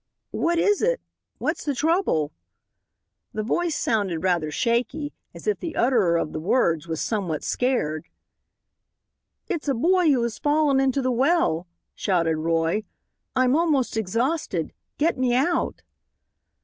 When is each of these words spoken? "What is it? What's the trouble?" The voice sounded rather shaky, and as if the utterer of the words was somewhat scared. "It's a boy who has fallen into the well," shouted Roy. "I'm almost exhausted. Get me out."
"What 0.31 0.57
is 0.57 0.81
it? 0.81 0.99
What's 1.37 1.63
the 1.63 1.75
trouble?" 1.75 2.31
The 3.33 3.43
voice 3.43 3.75
sounded 3.75 4.23
rather 4.23 4.49
shaky, 4.49 5.09
and 5.09 5.11
as 5.35 5.45
if 5.45 5.59
the 5.59 5.75
utterer 5.75 6.17
of 6.17 6.33
the 6.33 6.39
words 6.39 6.87
was 6.87 6.99
somewhat 6.99 7.43
scared. 7.43 8.07
"It's 9.47 9.67
a 9.67 9.75
boy 9.75 10.09
who 10.09 10.23
has 10.23 10.39
fallen 10.39 10.79
into 10.79 11.03
the 11.03 11.11
well," 11.11 11.67
shouted 11.93 12.37
Roy. 12.37 12.81
"I'm 13.35 13.55
almost 13.55 13.95
exhausted. 13.95 14.73
Get 14.97 15.19
me 15.19 15.35
out." 15.35 15.83